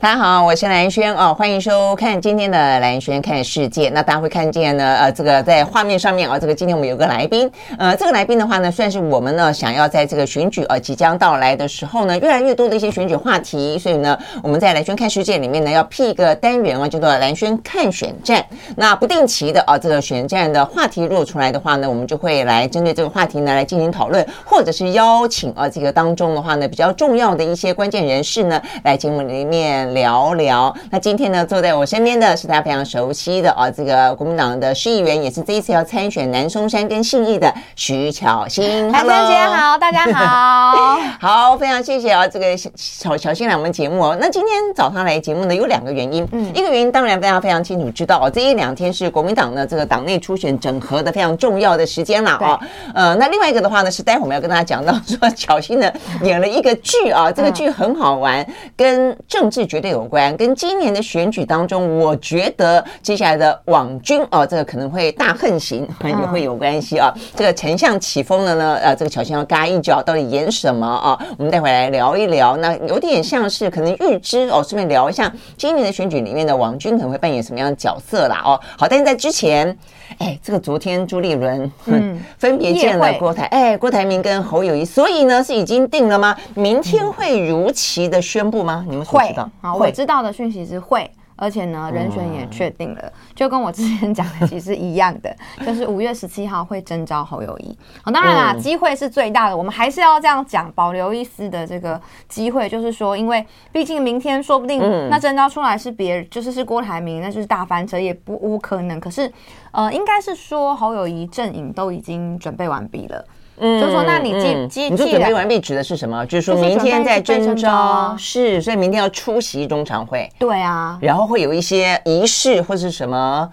[0.00, 3.88] 大家好，我是兰萱哦，欢迎收看今天的兰轩看世界。
[3.88, 18.46] 那大家会看见呢，呃，这个在画面上面啊、这个今天我们有个来宾，呃，这个来宾的话呢，算是我们呢想要在这个选举呃即将到来的时候呢，越来越多的一些选举话题，所以呢，我们在兰轩看世界里面呢，要辟一个单元啊，叫做兰轩看选战。
[18.76, 29.87] 那不定期的啊，这个选战的话题若出来的话呢，我们就会来针对这个话题呢来进行讨论，或者是邀请啊这个当中的话呢比较重要的一些关键人士呢来节目里面。
[29.92, 38.90] 聊聊，那今天呢，坐在我身边的是大家非常熟悉的啊，这个国民党的市议员，也是这一次要参选南松山跟信义的徐巧芯。
[38.92, 44.16] 兰萱姐好，大家好， 好，非常谢谢啊，这个巧巧芯来我们节目哦。
[44.20, 52.60] 那今天早上来节目呢，有两个原因，嗯，一个原因当然大家非常清楚知道哦，这一两天是国民党的这个党内初选整合的非常重要的时间了啊。
[52.94, 55.90] 呃，那另外一个的话呢，是待会我们要跟大家讲到说，巧芯呢
[56.22, 58.46] 演了一个剧啊，这个剧很好玩，
[58.76, 60.36] 跟政治绝对有关。
[60.36, 67.14] 跟今年的选举当中，我觉得接下来的网军啊，这个可能会大横行，也会有关系啊。
[67.36, 71.16] 这个丞相起风了呢，呃，这个巧芯要嘎一脚，到底演什么啊？
[71.38, 72.56] 我们待会来聊一聊。
[72.56, 78.58] 那有点像是可能预知哦，顺便聊一下今年的选举里面的网军可能会扮演什么样的角色啦哦。
[78.76, 79.78] 好，但是在之前，
[80.18, 86.36] 哎，这个昨天朱立伦嗯分别见了郭台哎郭台铭跟侯友谊，所以呢是已经定了吗？
[86.54, 88.84] 明天会如期的宣布吗？
[88.88, 89.48] 你们会知道？
[89.72, 97.76] 好，我知道的讯息是会，而且呢，人选也确定了，就跟我之前讲的其实一样的， 就是五月十七号会征召侯友谊。
[98.02, 108.98] 好，当然啦，机会是最大的，我们还是要这样讲，保留一丝的这个机会，就是说，因为毕竟明天说不定那征召出来是别人，就是是郭台铭，那就是大翻车，也不无可能。
[108.98, 109.32] 可是，
[109.70, 113.24] 呃，应该是说侯友谊阵营都已经准备完毕了。
[113.60, 116.24] 嗯，就说，那你既既、嗯、你说准备完毕指的是什么？
[116.26, 120.30] 就是说明天在征召，是，所以明天要出席中常会。
[120.38, 123.50] 对啊，然后会有一些仪式或是什么。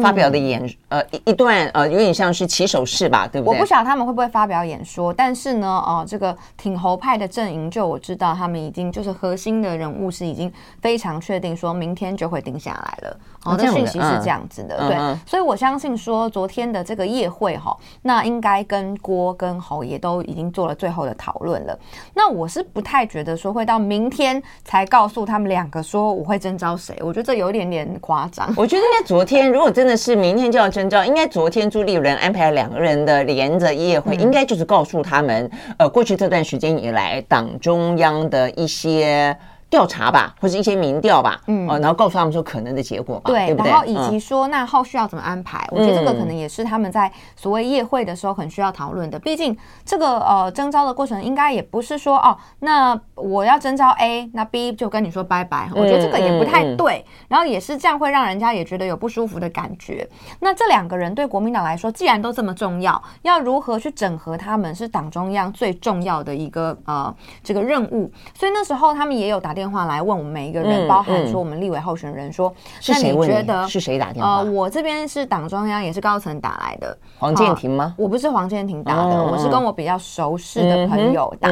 [0.00, 3.54] 发表的演呃一一段呃有点像是起手式吧，对不对？
[3.54, 10.50] 我不晓得他们会不会发表演说，但是呢，哦、呃，这个挺侯派的阵营，就我知道他们已经就是核心的人物是已经
[10.80, 13.16] 非常确定，说明天就会定下来了。
[13.44, 21.78] 哦，的讯息是这样子的，嗯、对，嗯、所以我相信说昨天的这个夜会哈，那应该跟郭跟侯也都已经做了最后的讨论了。
[22.14, 28.50] 那我是不太觉得说会到明天才告诉他们两个说我会征召谁，我觉得这有一点点夸张。
[28.56, 29.74] 我觉得应该昨天如果。
[29.84, 39.36] 真的是明天就要征召，应该昨天朱立伦安排了两个人的连着夜会，应该就是告诉他们，呃，过去这段时间以来，党中央的一些。
[39.74, 43.68] 调查吧，或是一些民调吧，嗯，然后告诉他们说可能的结果吧，对，对不对？
[43.68, 49.18] 然后以及说那后续要怎么安排，我觉得这个可能也是他们在所谓夜会的时候很需要讨论的。
[49.18, 55.68] 毕竟这个呃征招的过程应该也不是说哦，那我要征招 A，那 B 就跟你说拜拜。
[55.74, 60.08] 我觉得这个也不太对，然后也是这样会让人家也觉得有不舒服的感觉。
[60.38, 68.08] 那这两个人对国民党来说，既然都这么重要，要如何去整合他们是党中央最重要的一个呃这个任务。
[68.38, 69.63] 所以那时候他们也有打电。
[69.64, 72.54] 电话来问我们每一个人，包含说我们立委候选人说，
[72.86, 74.36] 那你觉得是谁打电话？
[74.36, 76.94] 呃，我这边是党中央，也是高层打来的。
[77.18, 77.94] 黄建庭吗？
[77.96, 81.48] 我不是黄建庭打的，我是跟我比较熟识的朋友打。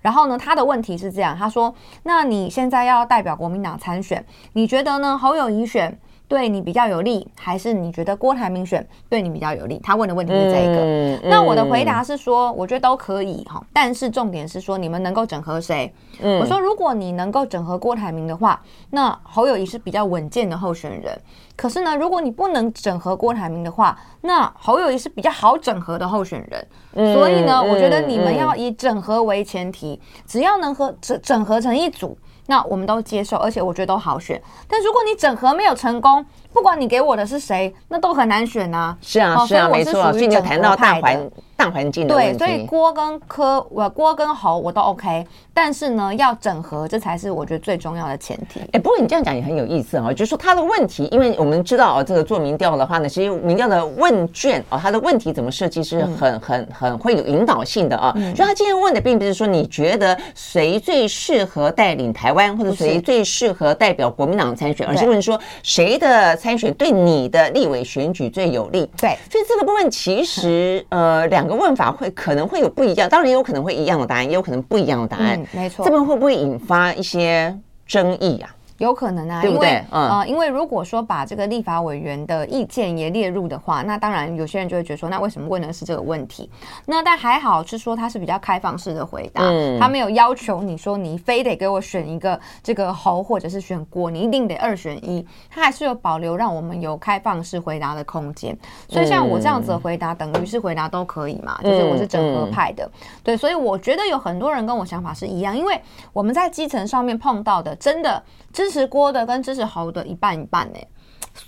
[0.00, 5.18] 然后呢，他的问题是这样，他说：那你现在要代表国民党参选，你觉得呢？
[5.18, 5.98] 侯友宜选？
[6.28, 9.80] 对你比较有利，还是你觉得郭台铭选对你比较有利？
[9.82, 10.76] 他问的问题是这个。
[10.82, 15.92] 嗯嗯、那我的回答是说，我觉得都可以哈，但是重点是说你们能够整合谁？
[16.20, 18.60] 嗯、我说如果你能够整合郭台铭的话，
[18.90, 21.16] 那侯友谊是比较稳健的候选人。
[21.54, 26.66] 可是呢，如果你不能整合郭台铭的话，那侯友谊是比较好整合的候选人。
[26.94, 32.18] 嗯、所以呢，我觉得你们要以整合为前提，只要能和整整合成一组。
[32.46, 34.40] 那我们都接受，而且我觉得都好选。
[34.68, 38.98] 但如果你整合没有成功，不管你给我的是谁，那都很难选呐、啊。
[39.00, 40.12] 是啊，是啊，没错。
[40.12, 42.38] 所以你就谈到大环大环境的问题。
[42.38, 48.60] 对，所以郭跟柯，我郭跟侯我都 OK，但是呢，要整合，这才是我觉得最重要的前提。
[48.72, 58.12] 哎，不过你这样讲也很有意思啊，就是说他的问题，因为我们知道啊，这个做民调的话呢，其实民调的问卷啊，他的问题怎么设计是很、嗯、很很会有引导性的啊。
[58.12, 68.88] 所以、嗯、他今天问的并不是说你觉得谁最适合带领台湾，或者谁最适合代表国民党参选，而是问说谁的参选对你的立委选举最有利。
[68.98, 75.40] 对，所以这个部分其实呃两个问法会可能会有不一样，当然也有可能会一样的答案，也有可能不一样的答案。
[75.40, 77.56] 嗯、没错，这边会不会引发一些
[77.86, 78.54] 争议啊？
[78.78, 79.68] 有可能啊，对不对？
[79.68, 86.50] 因为嗯、呃，因为如果说把这个立法委员的意见也列入的话，那当然有些人就会觉得说，那为什么问的是这个问题？
[86.84, 98.56] 那但还好是说他是比较开放式的回答，嗯、他没有要求你说你非得给我选一个这个侯或者是选郭，你一定得二选一，他还是有保留让我们有开放式回答的空间。
[98.88, 102.90] 所以像我这样子的回答，等于是回答都可以嘛，就是我是整合派的，嗯、
[103.24, 105.80] 对，所以我觉得有很多人跟我想法是一样，因为
[106.12, 108.22] 我们在基层上面碰到的，真的。
[108.56, 110.78] 支持郭的跟支持侯的一半一半呢，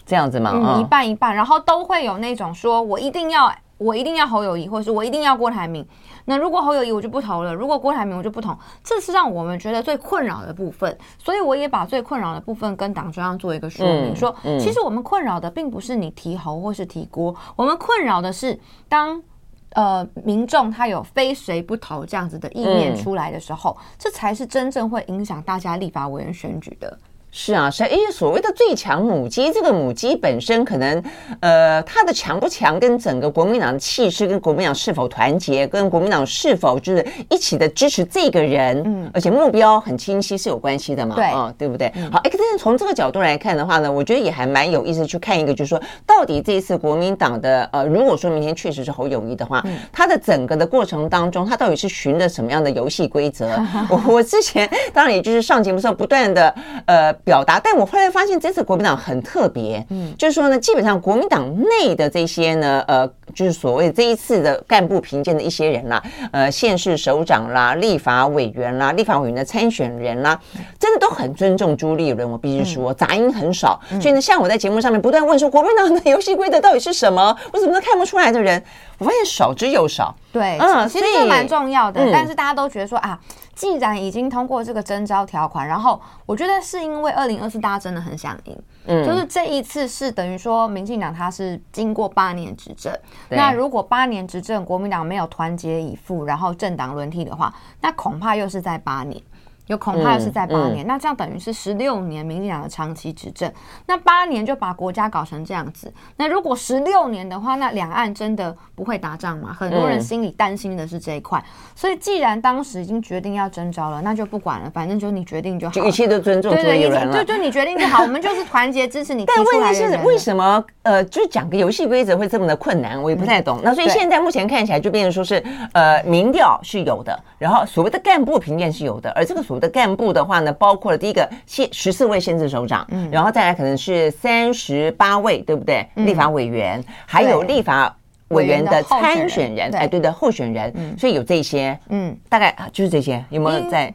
[0.04, 0.52] 这样子吗？
[0.54, 5.88] 嗯，一半一半，然后都会有那种说我一定要我一定要侯友谊，或是我一定要郭台铭。
[6.26, 10.98] 那如果侯友谊我就不投了，如果郭台铭我就不投，这是让我们觉得最困扰的部分。
[11.16, 19.22] 所以我也把最困扰的部分跟党中央做一个说明，说其实我们困扰的并不是你提侯或是提郭，我们困扰的是当。
[19.70, 26.98] 呃，民众他有非谁不投这样子的意念出来的时候，嗯、这才是真正会影响大家立法委员选举的。
[27.30, 31.02] 是啊，是因为所谓的最强母鸡，这个母鸡本身可能，
[31.40, 41.92] 呃，它的强不强跟整个国民党的气势，跟国民党是否团结，跟国民党是否就是一起的支持这个人，嗯，而且目标很清晰是有关系的嘛，对，啊、哦，对不对？
[42.10, 53.50] 好，哎，可是从这个角度来看的话呢，我觉得也还蛮有意思，去看一个，就是说，到底这一次国民党的，呃，如果说明天确实是侯友谊的话，他的整个的过程当中，他到底是循着什么样的游戏规则？
[53.90, 56.54] 我 我之前当然也就是上节目时候不断的，
[56.86, 57.14] 呃。
[57.28, 66.02] 表达，但我后来发现这次国民党很特别，嗯，就是说呢，基本上国民党内的这些呢，呃，就是所谓这一次的干部评鉴的一些人啦，
[66.32, 70.40] 呃，县市首长啦、立法委员啦、立法委员的参选人啦，
[70.78, 73.78] 真的都很尊重朱立伦，我必须说，杂音很少。
[74.00, 77.36] 所以呢，像我在节目上面不断问说，国民党的游戏规则到底是什么？
[77.52, 78.64] 我怎么都看不出来的人，
[78.96, 80.16] 我发现少之又少。
[80.32, 83.20] 对，嗯，其实这蛮重要的，但是大家都觉得说啊。
[83.58, 88.56] 既然已经通过这个征召条款，然后我觉得是因为二零二四大家真的很想赢，
[88.86, 92.96] 嗯，就是这一次是等于说民进党他是经过八年执政，
[93.30, 99.20] 那如果八年执政国民党没有团结以赴，然后政党轮替的话，那恐怕又是在八年。
[99.68, 103.50] 有恐怕是在八年，嗯嗯、那这样等于是十六年民进党的长期执政，
[103.86, 105.92] 那八年就把国家搞成这样子。
[106.16, 109.56] 那如果十六年的话，那两岸真的不会打仗吗？
[109.58, 111.38] 很多人心里担心的是这一块。
[111.38, 116.52] 嗯、所以既然当时已经决定要征召了，那就不管了，反正就你决定就好，就一切都尊重。
[116.52, 119.24] 对对，就就你决定就好，我们就是团结支持你。
[119.28, 120.64] 但问题是为什么？
[120.82, 123.58] 呃，就是讲个游戏规则会这么的困难，我也不太懂。
[123.58, 130.38] 嗯、那所以现在目前看起来就变成说是，呃，民调是有的，然后所谓的干部评鉴是有的，而这个所谓的干部的话。
[130.38, 135.84] 呢，包括了第一个县十四位县市首长，嗯，然后再来可能是三十八位，对不对？
[135.96, 137.92] 嗯、立法委员，还有立法
[138.28, 143.92] 委员的参选人，哎，对的，候选人，嗯、所以有这些，嗯，大概就是这些，有没有在？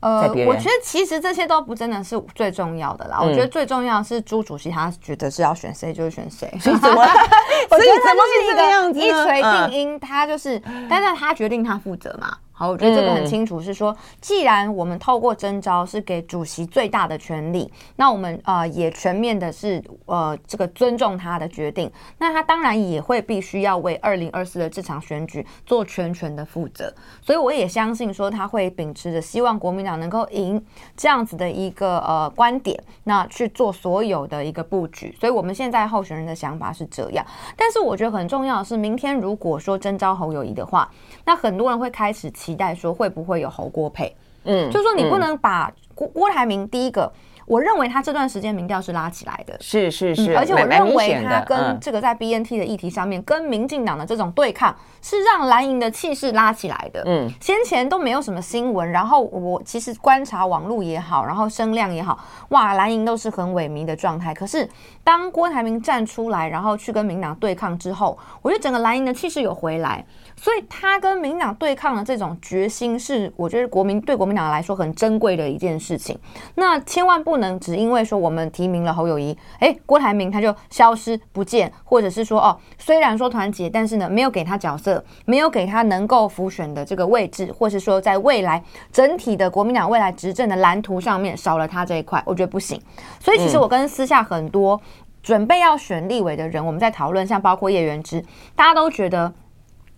[0.00, 3.18] 呃，我觉得其实这些都不真的是最重要的啦。
[3.22, 7.00] 嗯、我觉得最重要的是朱主席他觉得是要选谁就选谁，所以怎么？
[7.70, 12.36] 我觉得他就是一个一锤定音，他就是，但是他决定他负责嘛。
[12.56, 30.64] 好，我觉得这个很清楚，是说，嗯、既然我们透过征召是给主席最大的权利，那我们呃也全面的是呃这个尊重他的决定，那他当然也会必须要为二零二四的这场选举做全权的负责，所以我也相信说他会秉持着希望国民党能够赢
[30.96, 37.26] 这样子的一个呃观点，那去做所有的一个布局，所以我们现在候选人的想法是这样，
[37.56, 40.88] 但是我觉得很重要的是，明天如果说征召侯友谊的话，
[41.24, 42.30] 那很多人会开始。
[42.44, 44.14] 期待说会不会有侯郭配？
[44.44, 47.10] 嗯，就是说你不能把郭郭台铭第一个。
[47.46, 57.02] 我认为他这段时间民调是拉起来的，是是是，而且我认为他跟这个在 BNT 的议题上面，跟民进党的这种对抗，是让蓝营的气势拉起来的。
[57.04, 64.32] 嗯，先前都没有什么新闻，然后我其实观察网络也好，然后声量也好，哇，蓝营都是很萎靡的状态。
[64.32, 64.66] 可是
[65.02, 70.02] 当郭台铭站出来，然后去跟民党对抗之后，我觉得整个蓝营的气势有回来，
[70.34, 76.18] 所以他跟民党对抗的这种决心，是我觉得国民对国民党来说很珍贵的一件事情。
[76.54, 77.34] 那千万不。
[77.34, 88.62] 能只因为说我们提名了侯友谊，哎，郭台铭他就消失不见，或者是说哦，虽然说团结，但是呢，没有给他角色，没有给他能够浮选的这个位置，或是说在未来
[88.92, 92.80] 整体的国民党未来执政的蓝图上面少了他这一块，我觉得不行。
[93.18, 94.80] 所以其实我跟私下很多
[95.24, 98.24] 准备要选立委的人，我们在讨论，像包括叶元之，
[98.54, 99.32] 大家都觉得。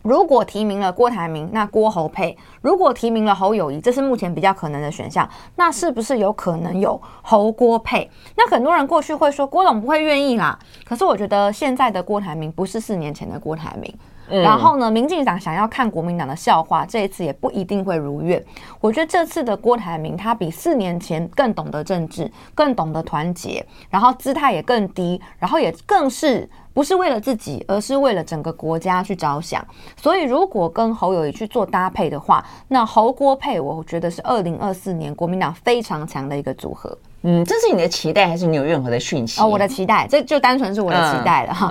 [0.06, 5.28] 如果提名了郭台铭，那郭侯配；如果提名了侯友谊，这是目前比较可能的选项。
[5.56, 8.08] 那是不是有可能有侯郭配？
[8.36, 10.56] 那很多人过去会说郭董不会愿意啦。
[10.84, 13.92] 可是我觉得现在的郭台铭不是四年前的郭台铭。
[14.28, 18.40] 嗯、然后呢，民进党想要看国民党的笑话，这一次也不一定会如愿。
[18.80, 26.48] 我觉得这次的郭台铭他比四年前更懂得政治，更懂得团结，然后姿态也更低，然后也更是。
[26.76, 29.66] 不是为了自己，而是为了整个国家去着想。
[29.97, 36.95] 所以，如果跟侯友谊去做搭配的话，那侯郭配，我觉得是二零二四年国民党非常强的一个组合。
[37.28, 39.40] 嗯，这是你的期待，还是你有任何的讯息？
[39.40, 41.66] 哦，我的期待，这就单纯是我的期待了哈。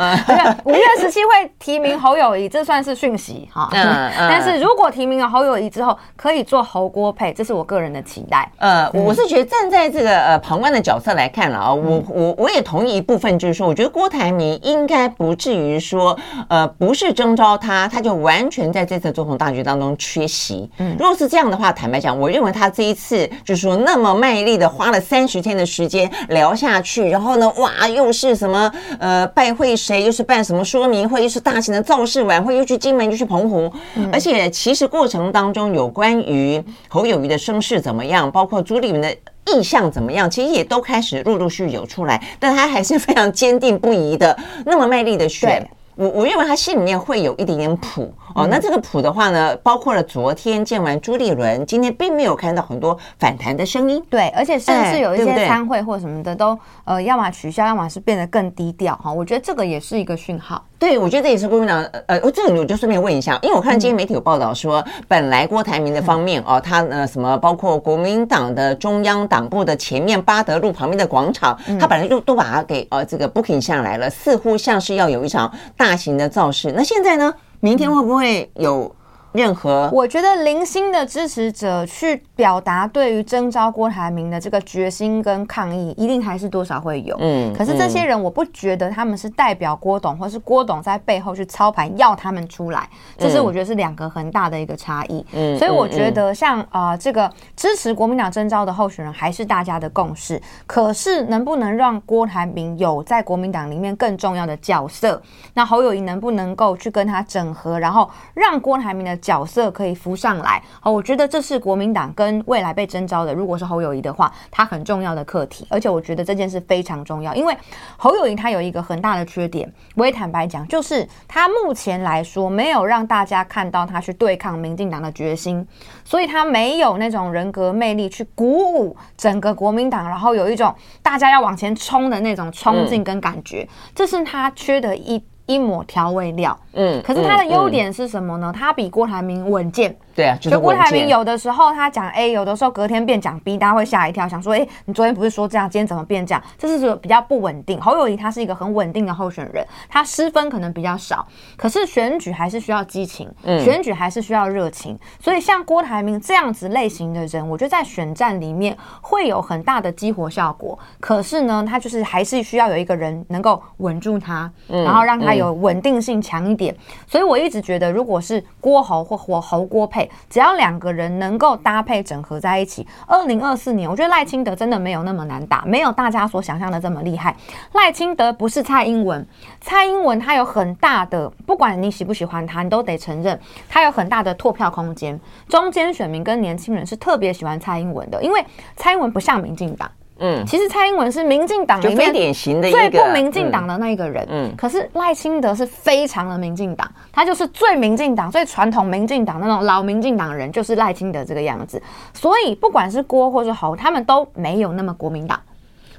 [0.66, 3.70] 五、嗯、月十七会提名侯友谊，这算是讯息哈。
[3.72, 8.52] 嗯 嗯、但是如果提名了侯友谊之后，可以做侯郭配，这是我个人的期待。
[8.58, 16.20] 呃，我是觉得站在这个呃旁观的角色来看了啊，我我我也同意一部分，就是说，我觉得郭台铭应该不至于说，
[16.50, 20.70] 呃，不是征召他，他就完全在这次总统大局当中缺席。
[20.80, 25.45] 嗯，如果是这样的话，坦白讲，我认为他这一次就是说那么卖力的花了三十。
[25.46, 39.16] 天的时间聊下去，然后呢，哇，又是什么呃拜会谁，又是办什么说明会，又是大型的造势晚会，又去金门，又去澎湖，嗯、而且其实过程当中有关于侯友谊的声势怎么样，包括朱立伦的
[39.54, 44.36] 意向怎么样，其实也都开始陆陆续续有出来，但他还是非常坚定不移的，
[44.66, 45.64] 那么卖力的选。
[45.96, 59.12] 我我认为他心里面会有一点点谱哦，那这个谱的话呢，包括了昨天见完朱立伦，今天并没有看到很多反弹的声音，对，而且甚至有一些参会或什么的都呃，要么取消，要么是变得更低调哈。
[59.12, 60.62] 我觉得这个也是一个讯号。
[60.78, 75.86] 对，我觉得这也是国民党呃，我这个我就顺便问一下，因为我看今天媒体有报道说，本来郭台铭的方面哦，他呃什么包括国民党的中央党部的前面巴德路旁边的广场，他本来就都把它给呃这个 booking 下来了，似乎像是要有一场大。
[75.86, 77.32] 大型的造势，那现在呢？
[77.66, 78.96] 明天会不会有？
[79.36, 87.16] 任何，我觉得零星的支持者去表达对于征召郭台铭的这个决心跟抗议，一定还是多少会有。
[87.20, 92.88] 嗯，可是这些人，我不觉得他们是代表郭董，或是郭董在背后去操盘要他们出来，
[93.18, 95.26] 这是我觉得是两个很大的一个差异。
[95.34, 100.42] 嗯，所以我觉得像啊、呃、这个支持国民党征召的候选人还是大家的共识。
[100.66, 105.22] 可是能不能让郭台铭有在国民党里面更重要的角色？
[105.54, 117.58] 那侯友谊能不能够去跟他整合，然后让郭台铭的角色可以浮上来，好，我觉得这是国民党跟未来被征召的，如果是侯友谊的话，他很重要的课题，而且我觉得这件事非常重要，因为
[117.98, 125.68] 侯友谊他有一个很大的缺点，我也坦白讲，就是他目前来说没有让大家看到他去对抗民进党的决心，
[126.04, 136.58] 所以他没有那种人格魅力去鼓舞整个国民党，然后有一种大家要往前冲的那种冲劲跟感觉，这是他缺的一一抹调味料。
[136.74, 138.54] 嗯，可是它的优点是什么呢？
[138.54, 139.96] 他比郭台铭稳健。
[140.14, 146.42] 对啊，就郭台铭有的时候他讲 A，有的时候隔天变讲 B，大家会吓一跳，想说，哎，你昨天不是说这样，今天怎么变这样？
[146.58, 147.80] 这是说比较不稳定。
[147.82, 154.98] 侯友谊他是一个很稳定的候选人，他失分可能比较少，可是选举还是需要激情，选举还是需要热情。
[155.20, 160.80] 所以像郭台铭这样子类型的人，我觉得在选战里面会有很大的激活效果。
[161.02, 166.76] 可是呢，他就是还是需要有一个人能够稳住他，然后让他有稳定性强一点。
[167.06, 170.10] 所以我一直觉得，如果是郭侯或或侯郭配。
[170.30, 177.36] 只要两个人能够搭配整合在一起，二零二四年，我觉得赖清德真的没有那么难打，没有大家所想象的这么厉害。
[177.74, 179.26] 赖清德不是蔡英文，
[179.62, 183.40] 蔡英文他有很大的，不管你喜不喜欢他，你都得承认
[183.70, 185.20] 他有很大的拓票空间。
[185.48, 189.90] 中间选民跟年轻人是特别喜欢蔡英文的，因为蔡英文不像民进党。
[190.20, 194.26] 嗯，其实蔡英文是民进党里面最典型的最不民进党的那一个人。
[194.30, 201.82] 嗯，可是赖清德是非常的民进党，他就是最民进党、最传统民进党那种老民进党人，就是赖清德这个样子。
[202.14, 205.40] 所以不管是郭或是侯，他们都没有那么国民党。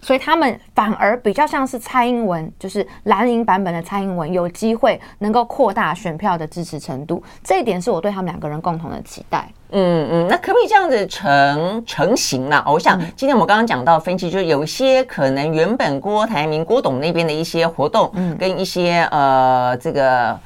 [0.01, 7.21] 所以他们反而比较像是蔡英文，就是蓝营版本的蔡英文，有机会能够扩大选票的支持程度。
[7.43, 9.49] 这一点是我对他们两个人共同的期待。
[9.71, 12.65] 嗯嗯，那可不可以这样子成成型了？
[12.67, 20.39] 我想今天我们刚刚讲到分析，就是有一些可能原本郭台铭、郭董那边的一些活动，嗯，跟一些呃这个。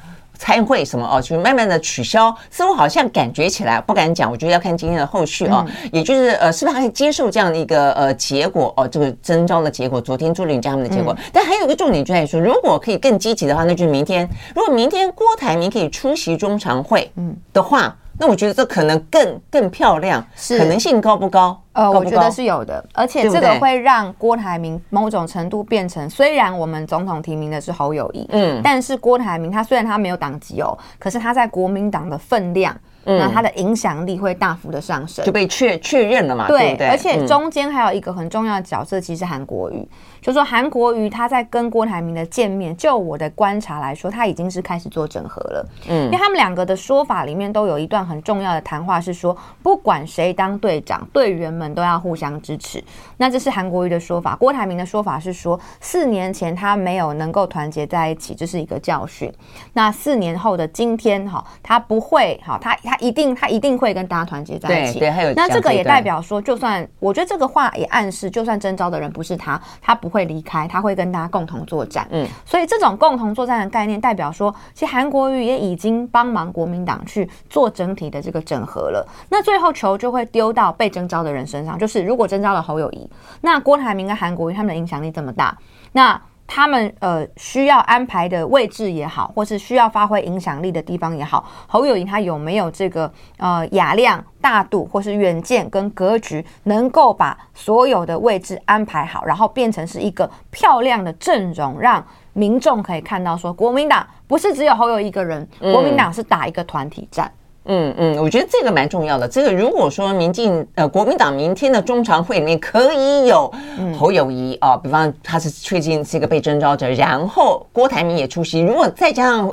[0.43, 17.85] 参会什么哦，就慢慢的取消，似乎好像感觉起来不敢讲，我觉得要看今天的后续哦，嗯、也就是呃，是不是还可以接受这样的一个呃结果哦，这个征召的结果，昨天朱立伦他们的结果，嗯、但还有一个重点就在于说，如果可以更积极的话，那就是明天，如果明天郭台铭可以出席中常会嗯的话。
[17.85, 21.59] 嗯那我觉得这可能更更漂亮，是可能性高不高？
[21.73, 21.99] 呃，高高？
[21.99, 32.75] 我觉得是有的，而且这个会让郭台铭某种程度变成，虽然我们总统提名的是侯友谊，嗯，但是郭台铭他虽然他没有党籍哦，可是他在国民党的分量。
[33.03, 36.47] 那他的影响力会大幅的上升，就被确确认了嘛？
[36.47, 39.89] 对，对对，而且中间还有一个很重要的角色，其实韩国瑜，
[40.21, 45.69] 就说韩国瑜他在跟郭台铭的见面，就我的观察来说，他已经是开始做整合了。
[45.89, 52.83] 嗯，因为他们两个的说法里面都有一段很重要的谈话，是说不管谁当队长，队员们都要互相支持。
[53.17, 59.31] 那这是韩国瑜的说法，郭台铭的说法是说，四年前他没有能够团结在一起，这是一个教训。
[59.73, 62.77] 那四年后的今天，哈，他不会，哈，他。
[62.83, 64.99] 他一定，他一定会跟大家团结在一起。
[64.99, 72.07] 对，对，还有那这个也代表说，就算我觉得这个话也暗示，就算征召的人不是他，他不会离开，他会跟大家共同作战。
[72.11, 79.07] 嗯，所以这种共同作战的概念，代表说，其实韩国瑜也已经帮忙国民党去做整体的这个整合了。
[79.29, 85.57] 那最后球就会丢到被征召的人身上，就是如果征召了侯友谊，那郭台铭跟韩国瑜他们的影响力这么大，
[85.93, 86.21] 那。
[86.53, 107.31] 他们呃需要安排的位置也好，或是需要发挥影响力的地方也好，侯友宜他有没有这个呃雅量、大度，或是远见跟格局，能够把所有的位置安排好，然后变成是一个漂亮的阵容，让民众可以看到说，国民党不是只有侯友宜一个人，国民党是打一个团体战。
[107.33, 109.27] 嗯嗯嗯，我觉得这个蛮重要的。
[109.27, 113.51] 这个如果说民进呃国民党明天的中常会里面可以有
[113.97, 119.51] 侯友谊啊，比方他是确定是一个被征召者，然后郭台铭也出席，如果再加上。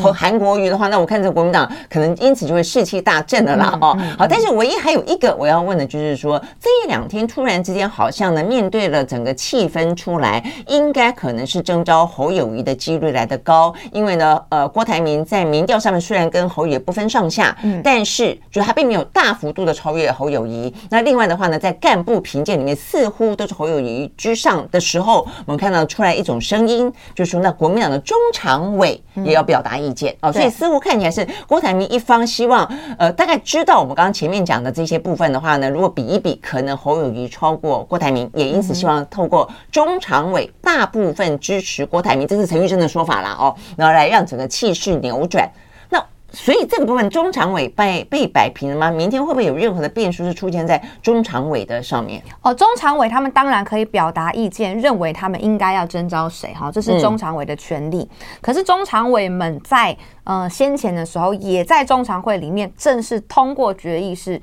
[0.00, 3.96] 和韩国瑜的话，那我看这个国民党可能因此就会士气大振了啦哦。
[4.18, 20.72] 好，但是唯一还有一个我要问的就是说，这一两天突然之间好像呢，面对了整个气氛出来，应该可能是征召侯友谊的几率来得高，因为呢，呃，郭台铭在民调上面虽然跟侯友宜不分上下，但是就他并没有大幅度的超越侯友谊。
[20.90, 29.69] 那另外的话呢，在干部评鉴里面似乎都是侯友谊居上的时候，我们看到出来一种声音，就是说那国民党的中常委也要表达。
[29.76, 30.14] 意见。
[30.22, 32.64] 哦，所以似乎看起来是郭台铭一方希望，
[32.98, 45.48] 呃，大概知道我们刚刚前面讲的这些部分的话呢，如果比一比，可能侯友谊超过郭台铭，也因此希望透过中常委大部分支持郭台铭，这是陈玉珍的说法啦哦，然后来让整个气势扭转。
[46.32, 48.90] 所以这个部分中常委被被摆平了吗？
[48.90, 52.22] 明天会不会有任何的变数是出现在中常委的上面？
[52.42, 57.98] 哦，中常委他们当然可以表达意见，认为他们应该要征召谁哈，这是中常委的权利。
[57.98, 64.40] 嗯、可是中常委们在呃先前的时候，也在中常会里面正式通过决议是。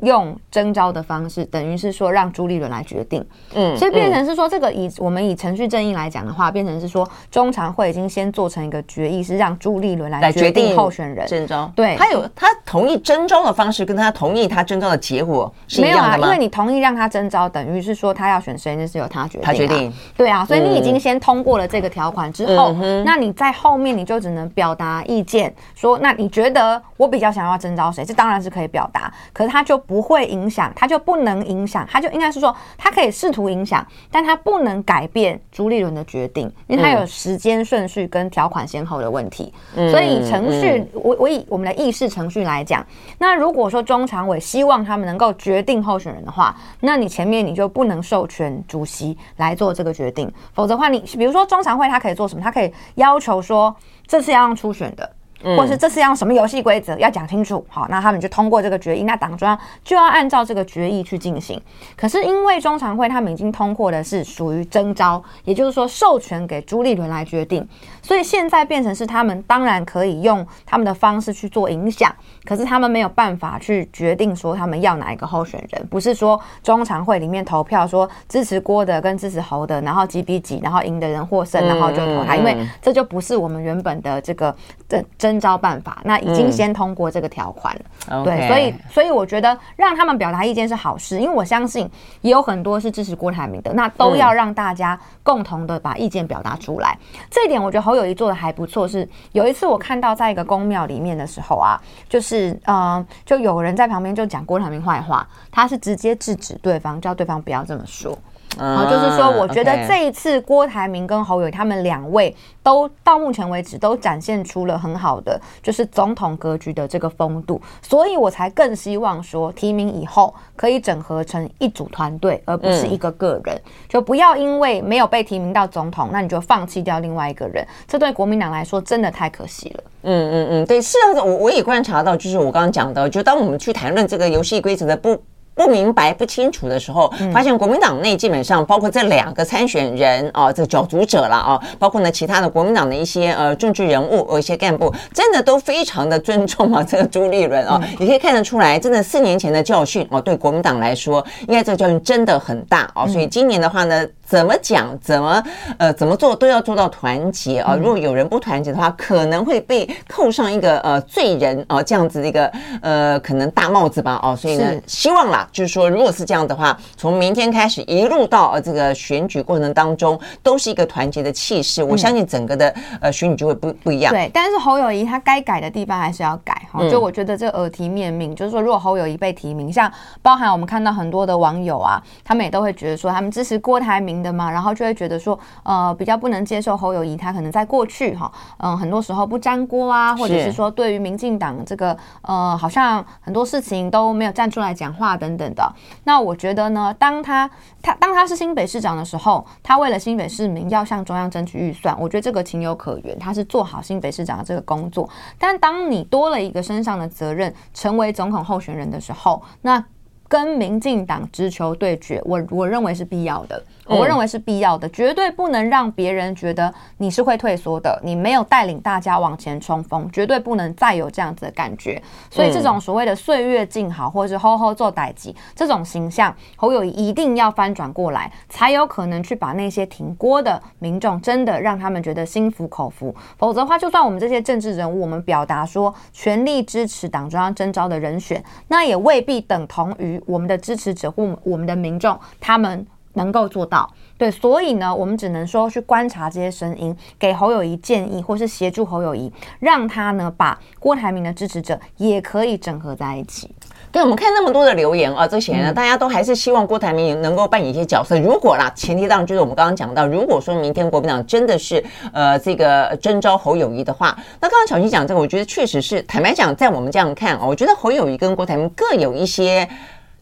[0.00, 11.70] 用征召的方式，等于是说让朱立伦来决定，嗯，所以变成是说这个以我们以程序正义来讲的话，变成是说中常会已经先做成一个决议，是让朱立伦来决定候选人征召。
[11.74, 16.16] 对，他有他同意征召的方式，跟他同意他征召的结果是一样的吗？
[16.16, 19.92] 没有啊，因为你同意让他征召，等于是说他要选谁，那是由他决定，他决定。
[20.16, 28.04] 对啊，所以你已经先通过了这个条款之后，那你在后面你就只能表达意见，说那你觉得我比较想要征召谁？
[28.04, 39.52] 这当然是可以表达，可是他就不会影响，他就不能影响，他就应该是说，他可以试图影响，但他不能改变朱立伦的决定，因为他有时间顺序跟条款先后的问题。
[39.76, 42.84] 嗯、所以程序，嗯、我我以我们的议事程序来讲，
[43.18, 52.42] 那如果说中常委希望他们能够决定候选人的话，那你前面你就不能授权主席来做这个决定，否则的话，你比如说中常会他可以做什么？
[52.42, 53.74] 他可以要求说，
[54.06, 55.10] 这次要让初选的。
[55.42, 61.60] 或是这次要什么游戏规则要讲清楚，好，那他们就通过这个决议，那党中央就要按照这个决议去进行。
[61.96, 67.66] 可是因为中常会他们已经通过的是属于征召，也就是说授权给朱立伦来决定，
[68.02, 72.14] 所以现在变成是他们当然可以用他们的方式去做影响，
[72.46, 84.50] 可是他们没有办法去决定说他们要哪一个候选人，不是说中常会里面投票说支持郭的跟支持侯的，然后几比几，然后赢的人获胜，然后就投他，因为这就不是我们原本的这个
[84.88, 85.36] 征征。
[85.36, 87.76] 征召办法，那已经先通过这个条款
[88.24, 91.90] 对，所以所以我觉得让他们表达意见是好事，因为我相信
[92.22, 96.96] 也有很多是支持郭台铭的，那都要让大家共同的把意见表达出来。
[97.12, 101.78] 嗯、这一点我觉得侯友谊做的还不错，是有一次我看到在一个宫庙里面的时候啊，
[102.08, 108.16] 就是是、呃，就有人在旁边就讲郭台铭坏话，他是直接制止对方，叫对方不要这么说。
[108.58, 129.84] 啊，就是说，我觉得这一次郭台铭跟侯友他们两位都到目前为止都展现出了很好的就是总统格局的这个风度，所以我才更希望说提名以后可以整合成一组团队，而不是一个个人，就不要因为没有被提名到总统，那你就放弃掉另外一个人，这对国民党来说真的太可惜了。
[130.02, 135.20] 嗯嗯嗯，对，是啊，我我也观察到，就是我刚刚讲的，就当我们去谈论这个游戏规则的不。
[135.56, 154.06] 不明白、不清楚的时候，发现国民党内基本上包括这两个参选人啊，这个角逐者了啊，包括呢其他的国民党的一些呃政治人物、呃一些干部，真的都非常的尊重啊这个朱立伦啊，你可以看得出来，真的四年前的教训哦，对国民党来说，应该这个教训真的很大啊，所以今年的话呢。
[154.26, 155.40] 怎么讲，怎么
[155.78, 157.76] 呃怎么做都要做到团结啊！
[157.80, 162.50] 如果有人不团结的话，可能会被扣上一个呃罪人啊这样子的一个
[162.82, 164.34] 呃可能大帽子吧哦。
[164.34, 171.82] 所以呢，希望啦，就是说，如果是这样的话，从明天开始一路到呃这个选举过程当中，都是一个团结的气势。
[171.82, 174.12] 我相信整个的呃选举就会不不一样。
[174.12, 176.80] 对，但是侯友谊他该改的地方还是要改哈。
[176.90, 184.16] 就我觉得这耳提面命，就是说，如果侯友谊被提名，像包含我们看到很多的网友啊，他们也都会觉得说，他们支持郭台铭。
[184.16, 195.74] 的嘛，然后就会觉得说，呃，比较不能接受侯友谊，他可能在过去哈，嗯、呃，很多时候不沾锅啊，或者是说对于民进党这个，呃，好像很多事情都没有站出来讲话等等的。
[196.04, 197.48] 那我觉得呢，当他
[197.82, 205.08] 他当他是新北市长的时候，他为了新北市民要向中央争取预算，我觉得这个情有可原，他是做好新北市长的这个工作。
[205.38, 209.84] 但当你多了一个身上的责任，成为总统候选人的时候，那
[210.28, 213.62] 跟民进党直球对决，我我认为是必要的。
[213.86, 222.02] 我认为是必要的，绝对不能让别人觉得你是会退缩的，你没有带领大家往前冲锋，绝对不能再有这样子的感觉。
[222.30, 233.14] 所以这种所谓的岁月静好，或者是吼吼做代志这种形象，侯友宜一定要翻转过来，才有可能去把那些挺锅的民众真的让他们觉得心服口服。
[233.38, 242.84] 否则的话，就算我们这些政治人物，我们表达说全力支持党中央征召的人选，那也未必等同于我们的支持者或我们的民众他们。
[243.16, 253.50] 能够做到，对，所以呢，我们只能说去观察这些声音，给侯友宜建议，或是协助侯友宜，让他呢把郭台铭的支持者也可以整合在一起。
[253.90, 258.18] 对，我们看那么多的留言啊，这些呢，大家都还是希望郭台铭能够扮演一些角色。
[258.18, 269.66] 如果啦，前提当然就是我们刚刚讲到，如果说明天国民党真的是呃这个征召侯友宜的话，那刚刚小新讲这个，我觉得确实是坦白讲，在我们这样看啊，我觉得侯友宜跟郭台铭各有一些。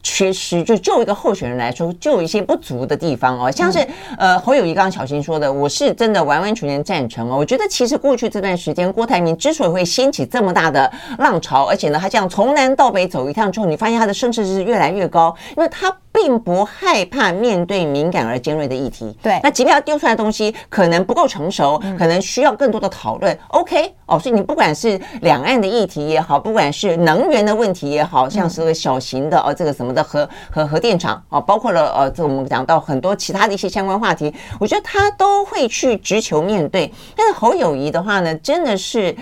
[0.05, 3.85] 缺失，就就一个候选人来说，就有一些不足的地方哦，像是
[4.17, 7.37] 呃侯友谊刚刚小新说的，我是真的完完全全赞成哦。
[7.37, 15.93] 我觉得其实过去这段时间，郭台铭之所以会掀起这么大的浪潮，而且呢，他这样从南到北走一趟之后，你发现他的声势是越来越高，因为他。
[16.15, 19.15] 并不害怕面对敏感而尖锐的议题。
[19.21, 23.37] 对，那即便他丢出来的东西可能不够成熟，可能需要更多的讨论。
[23.49, 36.93] OK，哦，所以你不管是两岸的议题也好，不管是能源的问题也好，像是个小型的哦，这个什么的核核核电厂哦，包括了呃，这我们讲到很多其他的一些相关话题，我觉得他都会去直球面对。
[37.17, 39.15] 但是侯友谊的话呢，真的是。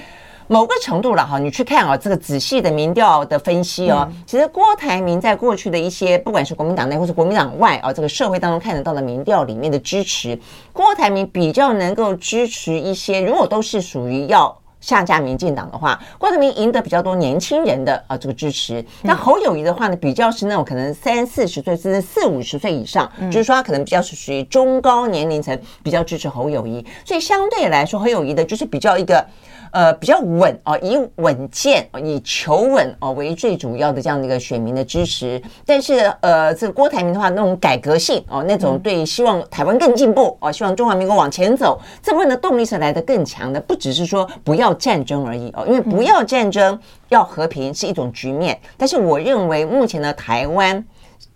[0.52, 10.38] 某个程度了哈，你去看啊，这个仔细的民调的分析哦，其实郭台铭在过去的一些，不管是国民党内或是国民党外啊，这个社会当中看得到的民调里面的支持，
[10.70, 18.84] 郭台铭比较能够支持一些，如果都是属于要下架民进党的话，郭台铭赢得比较多年轻人的啊这个支持。
[19.00, 26.84] 那侯友谊的话呢，比较是那种可能三四十岁甚至四五十岁以上，就是说他可能比较是属于中高年龄层，比较支持侯友谊。
[27.06, 29.24] 所以相对来说，侯友谊的就是比较一个。
[29.72, 35.42] 呃，比较稳哦，以稳健、以求稳哦为最主要的这样的一个选民的支持。
[35.66, 43.60] 但是，呃，这个郭台铭的话，那种改革性哦，那种对希望台湾更进步哦，希望中华民国往前走，这部分的动力是来的更强的。
[43.60, 48.58] 不只是说不要战争而已哦，因为不要战争，要和平是一种局面。
[48.76, 50.84] 但是，我认为目前的台湾。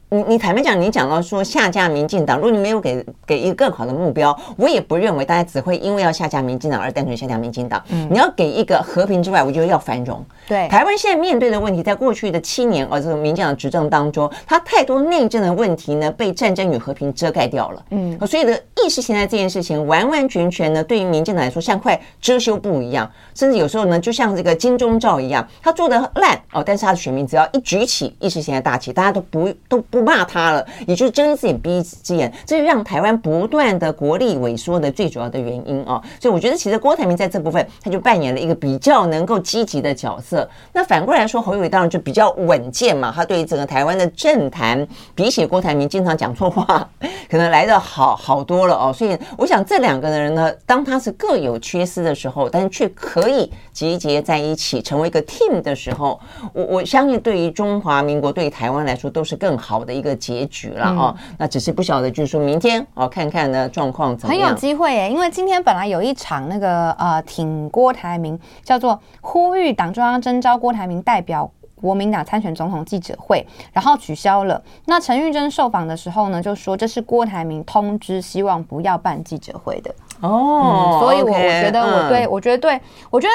[0.09, 7.83] 你你坦白讲，你讲到说下架民进党，如果你没有给给一个更好的目标，我也不认为大家只会因为要下架民进党而单纯下架民进党。
[7.89, 10.25] 嗯，你要给一个和平之外，我觉得要繁荣。
[10.47, 17.85] 对，台湾现在面对的问题，在过去的七年而这个民进党执政当中，它太多内政的问题呢，被战争与和平遮盖掉了。
[17.91, 29.96] 嗯，所以的意识形态这件事情，完完全全呢，对于民进党来说，像块遮羞布一样，甚至有时候呢，就像这个金钟罩一样，他做的烂哦，但是他的选民只要一举起意识形态大旗，大家都不都不。
[29.97, 36.03] 不骂他了，也就睁一只眼闭一只眼，这是让台湾不断的国力萎缩的最主要的原因哦。
[36.21, 40.47] 所以我觉得，其实郭台铭在这部分他就扮演了一个比较能够积极的角色。
[40.75, 46.87] 那反过来说，侯友宜当然就比较稳健嘛，他对于整个台湾的政坛，比起郭台铭经常讲错话，
[47.31, 48.93] 可能来的好好多了哦。
[48.93, 56.21] 所以我想这两个人呢，当他是各有缺失的时候，但是却可以集结在一起成为一个 team 的时候，
[56.53, 61.15] 我我相信对于中华民国对于台湾来说都是更好的一个结局了哦。
[61.17, 64.49] 嗯、那只是不晓得，就是说明天哦，看看呢状况怎么样。
[64.49, 74.61] 很有机会耶，因为今天本来有一场那个呃挺郭台铭，叫做呼吁党中央征召郭台铭代表国民党参选总统记者会，然后取消了。
[74.87, 79.95] 那陈玉珍受访的时候呢，就说这是郭台铭通知，希望不要办记者会的。
[80.21, 83.33] 哦、嗯，所以我我觉得我对、嗯、我觉得对我觉得。